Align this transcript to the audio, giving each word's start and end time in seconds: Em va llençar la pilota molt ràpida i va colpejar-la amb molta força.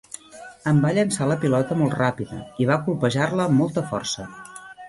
Em 0.71 0.79
va 0.85 0.93
llençar 0.97 1.27
la 1.33 1.37
pilota 1.43 1.77
molt 1.83 1.95
ràpida 1.99 2.39
i 2.65 2.69
va 2.71 2.81
colpejar-la 2.89 3.47
amb 3.49 3.59
molta 3.63 3.85
força. 3.93 4.31